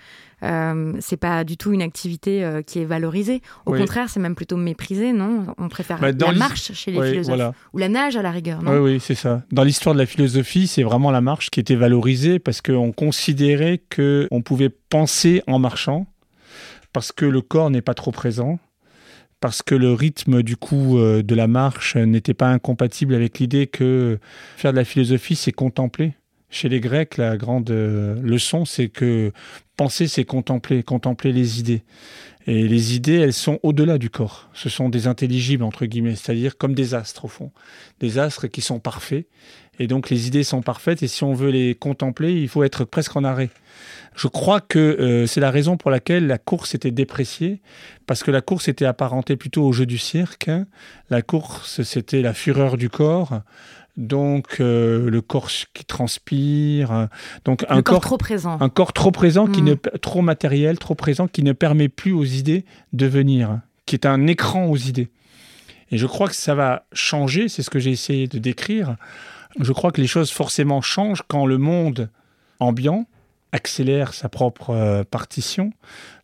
[0.42, 3.42] euh, c'est pas du tout une activité euh, qui est valorisée.
[3.66, 3.79] Au Oui.
[3.79, 5.44] contraire, c'est même plutôt méprisé, non?
[5.59, 7.35] On préfère Bah, la marche chez les Oui, philosophes.
[7.37, 7.53] voilà.
[7.74, 8.72] Ou la nage à la rigueur, non?
[8.72, 9.42] Oui, oui, c'est ça.
[9.53, 10.29] Dans l'histoire de la philosophie,
[10.66, 16.06] c'est vraiment la marche qui était valorisée parce qu'on considérait qu'on pouvait penser en marchant,
[16.92, 18.58] parce que le corps n'est pas trop présent,
[19.40, 23.66] parce que le rythme du coup euh, de la marche n'était pas incompatible avec l'idée
[23.66, 24.18] que
[24.56, 26.14] faire de la philosophie, c'est contempler.
[26.52, 29.32] Chez les Grecs, la grande euh, leçon, c'est que
[29.76, 31.82] penser, c'est contempler, contempler les idées.
[32.50, 34.50] Et les idées, elles sont au-delà du corps.
[34.54, 37.52] Ce sont des intelligibles, entre guillemets, c'est-à-dire comme des astres, au fond.
[38.00, 39.28] Des astres qui sont parfaits.
[39.78, 41.00] Et donc, les idées sont parfaites.
[41.04, 43.50] Et si on veut les contempler, il faut être presque en arrêt.
[44.16, 47.62] Je crois que euh, c'est la raison pour laquelle la course était dépréciée,
[48.08, 50.48] parce que la course était apparentée plutôt au jeu du cirque.
[50.48, 50.66] hein.
[51.08, 53.42] La course, c'était la fureur du corps.
[54.00, 57.08] Donc, euh, le corps qui transpire.
[57.44, 58.56] Donc, un corps corps trop présent.
[58.58, 59.64] un corps trop présent, qui Mm.
[59.66, 64.06] ne, trop matériel, trop présent, qui ne permet plus aux idées de venir, qui est
[64.06, 65.10] un écran aux idées.
[65.90, 68.96] Et je crois que ça va changer, c'est ce que j'ai essayé de décrire.
[69.60, 72.08] Je crois que les choses forcément changent quand le monde
[72.58, 73.06] ambiant
[73.52, 75.72] accélère sa propre euh, partition,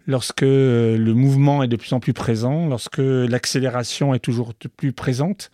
[0.07, 4.93] lorsque euh, le mouvement est de plus en plus présent, lorsque l'accélération est toujours plus
[4.93, 5.51] présente.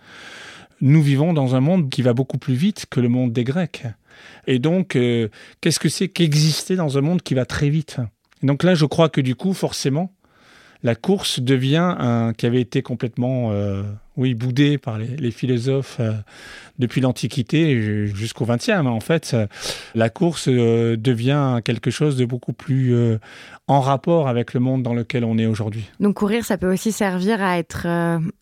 [0.82, 3.84] Nous vivons dans un monde qui va beaucoup plus vite que le monde des Grecs.
[4.48, 5.28] Et donc, euh,
[5.60, 7.98] qu'est-ce que c'est qu'exister dans un monde qui va très vite?
[8.42, 10.12] Et Donc là, je crois que du coup, forcément,
[10.82, 13.84] la course devient un qui avait été complètement, euh,
[14.16, 16.12] oui, boudé par les, les philosophes euh,
[16.78, 18.68] depuis l'Antiquité ju- jusqu'au XXe.
[18.70, 19.46] En fait, euh,
[19.94, 23.18] la course euh, devient quelque chose de beaucoup plus euh,
[23.68, 25.88] en rapport avec le monde dans lequel on est aujourd'hui.
[26.00, 27.86] Donc courir, ça peut aussi servir à être,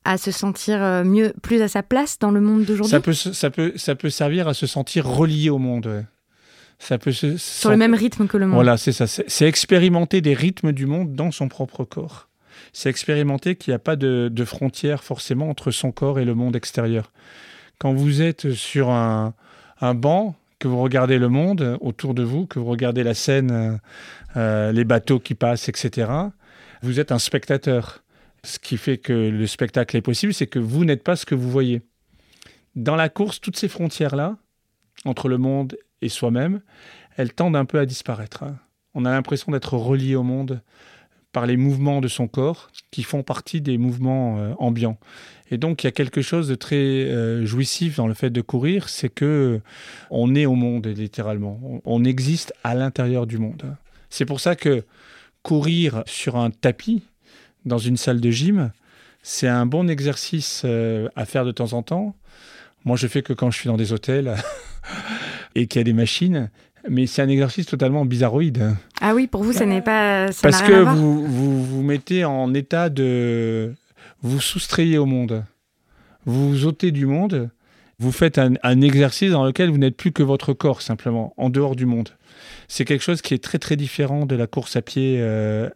[0.05, 2.91] à se sentir mieux, plus à sa place dans le monde d'aujourd'hui?
[2.91, 6.05] Ça peut, ça peut, ça peut servir à se sentir relié au monde.
[6.79, 8.55] Ça peut se Sur le même rythme que le monde.
[8.55, 9.07] Voilà, c'est ça.
[9.07, 12.30] C'est expérimenter des rythmes du monde dans son propre corps.
[12.73, 16.35] C'est expérimenter qu'il n'y a pas de, de frontière forcément entre son corps et le
[16.35, 17.13] monde extérieur.
[17.79, 19.35] Quand vous êtes sur un,
[19.95, 23.81] banc, que vous regardez le monde autour de vous, que vous regardez la scène,
[24.37, 26.11] euh, les bateaux qui passent, etc.,
[26.83, 28.05] vous êtes un spectateur.
[28.45, 31.35] Ce qui fait que le spectacle est possible, c'est que vous n'êtes pas ce que
[31.35, 31.81] vous voyez.
[32.77, 34.37] Dans la course, toutes ces frontières-là,
[35.07, 36.61] entre le monde et soi-même,
[37.17, 38.43] elles tendent un peu à disparaître.
[38.43, 38.59] hein.
[38.93, 40.63] On a l'impression d'être relié au monde
[41.33, 44.99] par les mouvements de son corps qui font partie des mouvements euh, ambiants.
[45.51, 48.41] Et donc il y a quelque chose de très euh, jouissif dans le fait de
[48.41, 49.61] courir, c'est que
[50.11, 51.81] on est au monde littéralement.
[51.85, 53.77] On, existe à l'intérieur du monde.
[54.09, 54.85] C'est pour ça que
[55.43, 57.03] courir sur un tapis
[57.65, 58.71] dans une salle de gym,
[59.23, 62.17] c'est un bon exercice euh, à faire de temps en temps.
[62.85, 64.35] Moi, je fais que quand je suis dans des hôtels
[65.55, 66.51] et qu'il y a des machines,
[66.89, 68.75] mais c'est un exercice totalement bizarroïde.
[69.01, 70.33] Ah oui, pour vous, ça n'est pas.
[70.33, 73.75] Ça Parce rien que vous, vous vous mettez en état de...
[74.23, 75.45] Vous soustrayez au monde.
[76.27, 77.51] Vous vous ôtez du monde.
[77.99, 81.51] Vous faites un, un exercice dans lequel vous n'êtes plus que votre corps, simplement, en
[81.51, 82.11] dehors du monde.
[82.69, 85.69] C'est quelque chose qui est très très différent de la course à pied euh,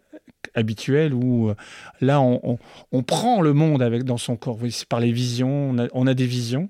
[0.55, 1.55] habituelle où euh,
[2.01, 2.57] là, on, on-
[2.91, 4.57] on prend le monde avec, dans son corps.
[4.61, 5.69] Oui, c'est par les visions.
[5.71, 6.69] On a, on a des visions.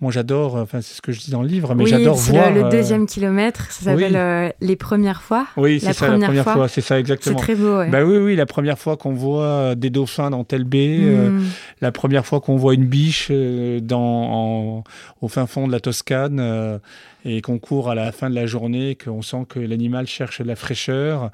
[0.00, 2.32] Moi, j'adore, enfin, c'est ce que je dis dans le livre, mais oui, j'adore c'est
[2.32, 2.50] voir.
[2.50, 4.18] le, le euh, deuxième kilomètre, ça s'appelle oui.
[4.18, 5.46] euh, Les Premières fois.
[5.56, 6.52] Oui, c'est ça, la première fois.
[6.54, 7.38] fois, c'est ça, C'est exactement.
[7.38, 7.88] très beau, ouais.
[7.90, 11.44] Bah oui, oui, la première fois qu'on voit des dauphins dans telle baie, euh, Hmm.
[11.80, 14.84] la première fois qu'on voit une biche euh, dans, en-
[15.22, 16.78] au fin fond de la Toscane euh,
[17.24, 20.46] et qu'on court à la fin de la journée, qu'on sent que l'animal cherche de
[20.46, 21.30] la fraîcheur.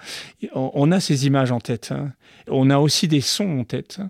[0.54, 1.92] On, on a ces images en tête.
[1.92, 2.10] hein.
[2.48, 4.00] On a aussi des sons en tête.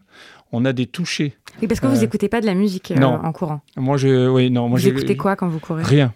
[0.52, 1.34] On a des touchés.
[1.62, 3.14] Oui, parce que vous Euh, n'écoutez pas de la musique euh, non.
[3.22, 3.60] en courant.
[3.76, 5.82] Moi, je, oui, non, moi, vous écoutez quoi quand vous courez?
[5.82, 6.12] Rien.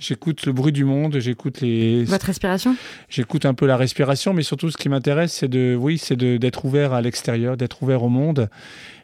[0.00, 2.04] J'écoute le bruit du monde, j'écoute les.
[2.04, 2.76] Votre respiration?
[3.08, 6.64] J'écoute un peu la respiration, mais surtout ce qui m'intéresse, c'est de, oui, c'est d'être
[6.64, 8.48] ouvert à l'extérieur, d'être ouvert au monde.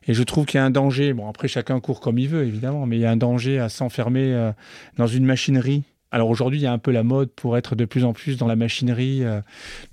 [0.07, 1.13] Et je trouve qu'il y a un danger.
[1.13, 3.69] Bon, après chacun court comme il veut, évidemment, mais il y a un danger à
[3.69, 4.53] s'enfermer euh,
[4.97, 5.83] dans une machinerie.
[6.13, 8.37] Alors aujourd'hui, il y a un peu la mode pour être de plus en plus
[8.39, 9.25] dans la machinerie.
[9.25, 9.41] euh,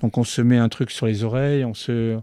[0.02, 2.20] donc on se met un truc sur les oreilles, on se,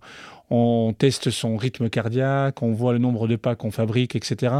[0.50, 4.52] on teste son rythme cardiaque, on voit le nombre de pas qu'on fabrique, etc.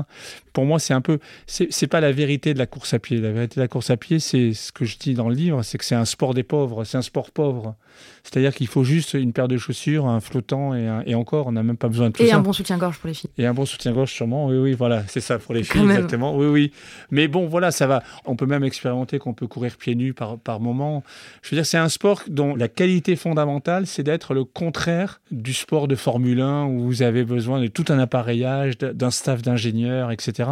[0.52, 3.18] Pour moi, c'est un peu, c'est pas la vérité de la course à pied.
[3.18, 5.62] La vérité de la course à pied, c'est ce que je dis dans le livre,
[5.62, 7.74] c'est que c'est un sport des pauvres, c'est un sport pauvre.
[8.22, 11.52] C'est-à-dire qu'il faut juste une paire de chaussures, un flottant et, un- et encore, on
[11.52, 12.36] n'a même pas besoin de tout Et ça.
[12.36, 13.30] un bon soutien-gorge pour les filles.
[13.38, 14.46] Et un bon soutien-gorge, sûrement.
[14.48, 15.90] Oui, oui, voilà, c'est ça pour les Quand filles, même.
[15.96, 16.36] exactement.
[16.36, 16.72] Oui, oui.
[17.10, 18.02] Mais bon, voilà, ça va.
[18.26, 21.02] On peut même expérimenter qu'on peut courir pieds nus par, par moment.
[21.42, 25.52] Je veux dire, c'est un sport dont la qualité fondamentale, c'est d'être le contraire du
[25.54, 30.10] sport de Formule 1 où vous avez besoin de tout un appareillage, d'un staff d'ingénieurs,
[30.10, 30.50] etc.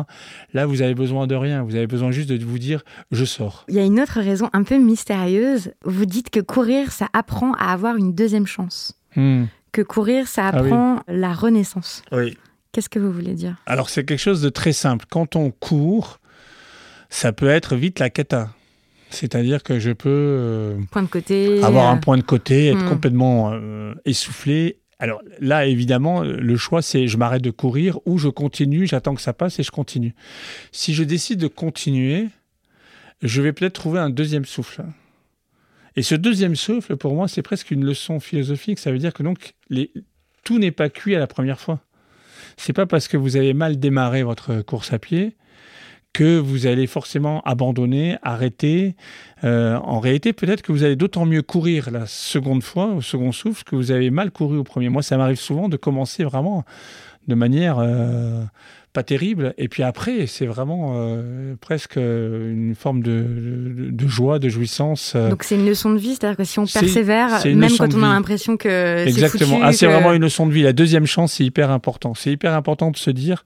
[0.55, 1.63] Là, vous avez besoin de rien.
[1.65, 3.65] Vous avez besoin juste de vous dire, je sors.
[3.69, 5.73] Il y a une autre raison un peu mystérieuse.
[5.85, 8.93] Vous dites que courir, ça apprend à avoir une deuxième chance.
[9.17, 9.45] Hmm.
[9.73, 10.67] Que courir, ça Ah oui.
[10.69, 12.03] apprend la renaissance.
[12.13, 12.37] Oui.
[12.73, 13.57] Qu'est-ce que vous voulez dire?
[13.67, 15.07] Alors, c'est quelque chose de très simple.
[15.11, 16.21] Quand on court,
[17.09, 18.51] ça peut être vite la cata.
[19.09, 21.63] C'est-à-dire que je peux euh, Point de côté.
[21.63, 22.89] avoir euh, un point de côté, être Hmm.
[22.89, 24.79] complètement euh, essoufflé.
[24.99, 29.21] Alors là, évidemment, le choix, c'est je m'arrête de courir ou je continue, j'attends que
[29.21, 30.15] ça passe et je continue.
[30.73, 32.29] Si je décide de continuer,
[33.23, 34.85] je vais peut-être trouver un deuxième souffle.
[35.97, 38.79] Et ce deuxième souffle, pour moi, c'est presque une leçon philosophique.
[38.79, 39.55] Ça veut dire que donc
[40.45, 41.81] tout n'est pas cuit à la première fois.
[42.57, 45.37] C'est pas parce que vous avez mal démarré votre course à pied
[46.17, 48.95] que vous allez forcément abandonner, arrêter.
[49.45, 53.33] Euh, en réalité, peut-être que vous allez d'autant mieux courir la seconde fois, au second
[53.33, 54.89] souffle, que vous avez mal couru au premier.
[54.89, 56.65] Moi, ça m'arrive souvent de commencer vraiment
[57.29, 58.43] de manière euh,
[58.93, 64.39] pas terrible, et puis après, c'est vraiment euh, presque une forme de, de- de joie,
[64.39, 65.15] de jouissance.
[65.17, 67.93] Donc c'est une leçon de vie, c'est-à-dire que si on C'est- persévère, c'est même quand
[67.95, 69.57] on a l'impression que c'est Exactement.
[69.57, 70.63] foutu, Ah, c'est que- vraiment une leçon de vie.
[70.63, 72.15] La deuxième chance, c'est hyper important.
[72.15, 73.45] C'est hyper important de se dire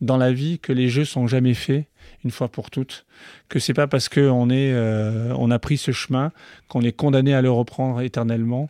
[0.00, 1.84] dans la vie que les jeux sont jamais faits
[2.24, 3.06] une fois pour toutes,
[3.48, 6.32] que c'est pas parce que on est, euh, on a pris ce chemin
[6.68, 8.68] qu'on est condamné à le reprendre éternellement.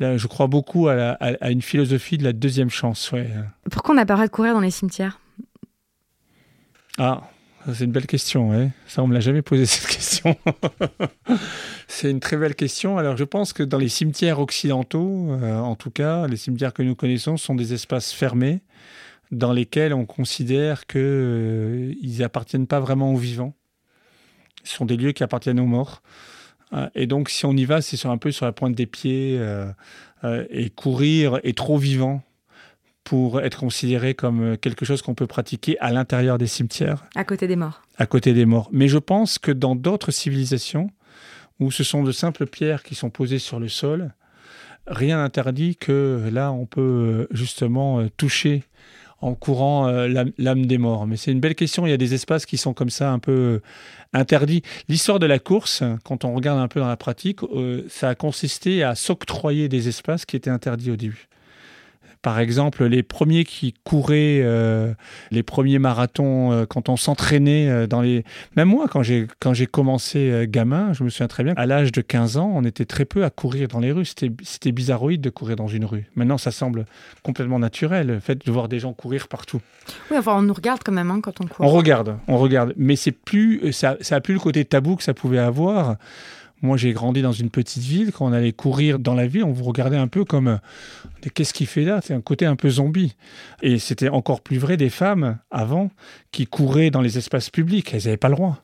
[0.00, 3.10] Là, je crois beaucoup à, la- à- à une philosophie de la deuxième chance.
[3.12, 3.28] Ouais.
[3.70, 5.18] Pourquoi on n'a pas le droit de courir dans les cimetières?
[6.98, 7.22] Ah,
[7.72, 8.50] c'est une belle question.
[8.50, 8.70] ouais.
[8.86, 10.36] Ça, on me l'a jamais posé cette question.
[11.88, 12.98] c'est une très belle question.
[12.98, 16.82] Alors, je pense que dans les cimetières occidentaux, euh, en tout cas, les cimetières que
[16.82, 18.60] nous connaissons sont des espaces fermés
[19.30, 23.54] dans lesquels on considère que euh, ils appartiennent pas vraiment aux vivants.
[24.64, 26.02] Ce sont des lieux qui appartiennent aux morts.
[26.72, 28.86] Euh, et donc, si on y va, c'est sur un peu sur la pointe des
[28.86, 29.66] pieds euh,
[30.24, 32.22] euh, et courir est trop vivant
[33.04, 37.48] pour être considéré comme quelque chose qu'on peut pratiquer à l'intérieur des cimetières, à côté
[37.48, 38.68] des morts à côté des morts.
[38.72, 40.90] Mais je pense que dans d'autres civilisations,
[41.58, 44.14] où ce sont de simples pierres qui sont posées sur le sol,
[44.86, 48.64] rien n'interdit que là, on peut justement toucher
[49.20, 51.06] en courant euh, l'âme- des morts.
[51.06, 51.86] Mais c'est une belle question.
[51.86, 53.62] Il y a des espaces qui sont comme ça un peu euh,
[54.12, 54.62] interdits.
[54.88, 58.14] L'histoire de la course, quand on regarde un peu dans la pratique, euh, ça a
[58.14, 61.28] consisté à s'octroyer des espaces qui étaient interdits au début.
[62.22, 64.92] Par exemple, les premiers qui couraient euh,
[65.30, 68.24] les premiers marathons, euh, quand on s'entraînait euh, dans les...
[68.56, 71.92] Même moi, quand j'ai, quand j'ai commencé gamin, je me souviens très bien, à l'âge
[71.92, 74.04] de 15 ans, on était très peu à courir dans les rues.
[74.04, 76.10] C'était, c'était bizarroïde de courir dans une rue.
[76.14, 76.84] Maintenant, ça semble
[77.22, 79.60] complètement naturel, le fait de voir des gens courir partout.
[80.10, 81.64] Oui, enfin, on nous regarde quand même hein, quand on court.
[81.64, 82.74] On regarde, on regarde.
[82.76, 85.96] Mais c'est plus, ça, ça a plus le côté tabou que ça pouvait avoir.
[86.62, 88.12] Moi, j'ai grandi dans une petite ville.
[88.12, 90.56] Quand on allait courir dans la ville, on vous regardait un peu comme euh,
[91.34, 92.00] qu'est-ce qu'il fait là?
[92.04, 93.16] C'est un côté un peu zombie.
[93.62, 95.90] Et c'était encore plus vrai des femmes avant
[96.32, 97.92] qui couraient dans les espaces publics.
[97.94, 98.62] Elles n'avaient pas le droit.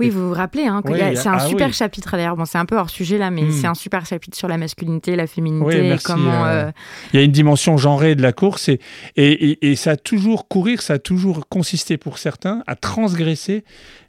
[0.00, 1.72] Oui, vous vous rappelez, hein, Oui, c'est un ah super oui.
[1.74, 2.34] chapitre d'ailleurs.
[2.34, 3.50] Bon, c'est un peu hors sujet là, mais Hmm.
[3.52, 6.46] c'est un super chapitre sur la masculinité, la féminité, Oui, merci, comment.
[6.46, 6.72] euh, euh,
[7.12, 8.80] Il y a une dimension genrée de la course et,
[9.16, 13.64] et, et- et ça a toujours courir, ça a toujours consisté pour certains à transgresser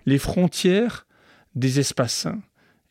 [0.05, 1.05] les frontières
[1.55, 2.27] des espaces.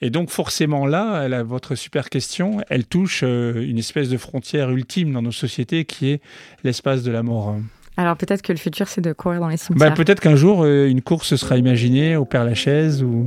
[0.03, 5.13] Et donc forcément là, votre super question, elle touche euh, une espèce de frontière ultime
[5.13, 6.21] dans nos sociétés qui est
[6.65, 7.57] l'espace de la mort.
[7.99, 9.95] Alors peut-être que le futur, c'est de courir dans les Bah, cimetières.
[9.95, 13.27] peut-être qu'un jour euh, une course sera imaginée au Père Lachaise ou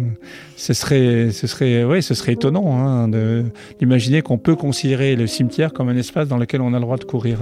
[0.57, 3.45] ce serait, ce serait, ouais, ce serait étonnant hein, de-
[3.79, 6.97] d'imaginer qu'on peut considérer le cimetière comme un espace dans lequel on a le droit
[6.97, 7.39] de courir.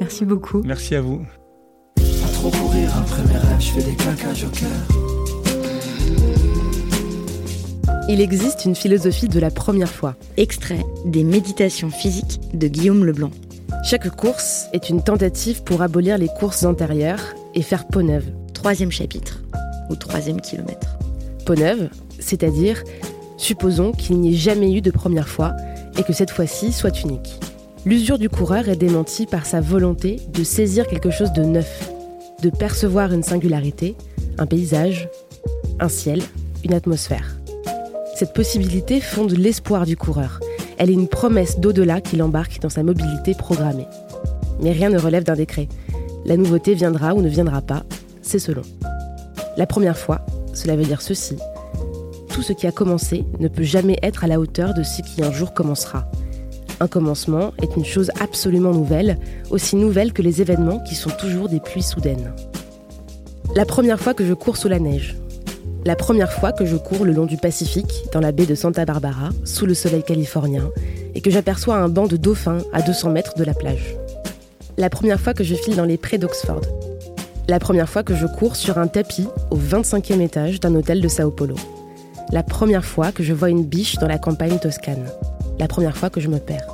[0.00, 0.62] Merci beaucoup.
[0.64, 1.24] Merci à vous.
[1.94, 5.01] Pas trop courir après mes rêves, je fais des claquages au cœur.
[8.08, 10.16] Il existe une philosophie de la première fois.
[10.36, 13.30] Extrait des méditations physiques de Guillaume Leblanc.
[13.84, 17.22] Chaque course est une tentative pour abolir les courses antérieures
[17.54, 18.26] et faire peau neuve.
[18.54, 19.42] Troisième chapitre,
[19.88, 20.98] ou troisième kilomètre.
[21.46, 22.82] Peau neuve, C'est-à-dire,
[23.36, 25.54] supposons qu'il n'y ait jamais eu de première fois
[25.96, 27.38] et que cette fois-ci soit unique.
[27.84, 31.90] L'usure du coureur est démentie par sa volonté de saisir quelque chose de neuf,
[32.42, 33.96] de percevoir une singularité,
[34.38, 35.08] un paysage,
[35.80, 36.20] un ciel,
[36.64, 37.41] une atmosphère.
[38.14, 40.38] Cette possibilité fonde l'espoir du coureur.
[40.78, 43.86] Elle est une promesse d'au-delà qu'il embarque dans sa mobilité programmée.
[44.60, 45.68] Mais rien ne relève d'un décret.
[46.24, 47.84] La nouveauté viendra ou ne viendra pas,
[48.20, 48.62] c'est selon.
[49.56, 51.36] La première fois, cela veut dire ceci.
[52.28, 55.22] Tout ce qui a commencé ne peut jamais être à la hauteur de ce qui
[55.22, 56.10] un jour commencera.
[56.80, 59.18] Un commencement est une chose absolument nouvelle,
[59.50, 62.32] aussi nouvelle que les événements qui sont toujours des pluies soudaines.
[63.54, 65.16] La première fois que je cours sous la neige.
[65.84, 68.84] La première fois que je cours le long du Pacifique, dans la baie de Santa
[68.84, 70.70] Barbara, sous le soleil californien,
[71.16, 73.96] et que j'aperçois un banc de dauphins à 200 mètres de la plage.
[74.78, 76.60] La première fois que je file dans les prés d'Oxford.
[77.48, 81.08] La première fois que je cours sur un tapis au 25e étage d'un hôtel de
[81.08, 81.56] Sao Paulo.
[82.30, 85.08] La première fois que je vois une biche dans la campagne toscane.
[85.58, 86.68] La première fois que je me perds.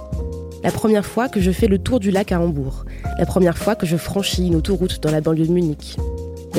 [0.62, 2.84] La première fois que je fais le tour du lac à Hambourg.
[3.18, 5.96] La première fois que je franchis une autoroute dans la banlieue de Munich.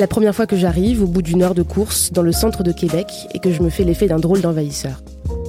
[0.00, 2.72] La première fois que j'arrive au bout d'une heure de course dans le centre de
[2.72, 5.02] Québec et que je me fais l'effet d'un drôle d'envahisseur.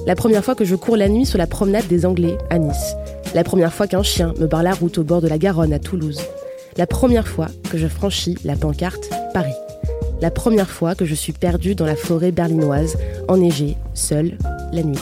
[0.06, 2.94] La première fois que je cours la nuit sur la promenade des Anglais à Nice.
[3.34, 5.78] La première fois qu'un chien me barre la route au bord de la Garonne à
[5.78, 6.20] Toulouse.
[6.76, 9.54] La première fois que je franchis la pancarte Paris.
[10.20, 14.36] La première fois que je suis perdue dans la forêt berlinoise, enneigée, seule,
[14.70, 15.00] la nuit.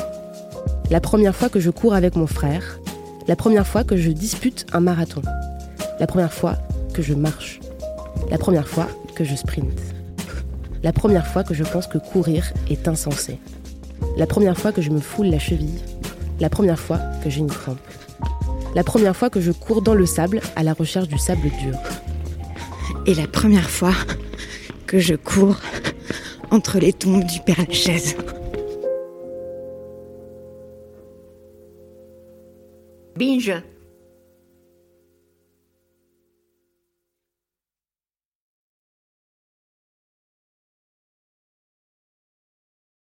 [0.91, 2.79] La première fois que je cours avec mon frère.
[3.27, 5.23] La première fois que je dispute un marathon.
[5.99, 6.55] La première fois
[6.95, 7.59] que je marche.
[8.31, 8.87] La première fois
[9.21, 9.79] que je sprinte.
[10.83, 13.39] La première fois que je pense que courir est insensé.
[14.17, 15.79] La première fois que je me foule la cheville.
[16.41, 17.77] La première fois que j'ai une crampe.
[18.75, 21.77] La première fois que je cours dans le sable à la recherche du sable dur.
[23.05, 23.93] Et la première fois
[24.87, 25.61] que je cours
[26.51, 28.17] entre les tombes du Père Lachaise.
[33.17, 33.53] Binge.